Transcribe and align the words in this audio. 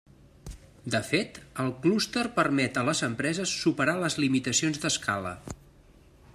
De 0.95 1.01
fet, 1.09 1.37
el 1.63 1.69
clúster 1.83 2.23
permet 2.39 2.81
a 2.81 2.85
les 2.89 3.03
empreses 3.09 3.55
superar 3.67 3.97
les 4.05 4.19
limitacions 4.25 4.83
d'escala. 4.87 5.39